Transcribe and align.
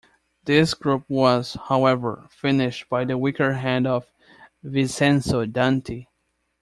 This 0.45 0.73
group 0.73 1.07
was, 1.11 1.55
however, 1.65 2.27
finished 2.31 2.89
by 2.89 3.05
the 3.05 3.19
weaker 3.19 3.53
hand 3.53 3.85
of 3.85 4.11
Vincenzo 4.63 5.45
Danti. 5.45 6.07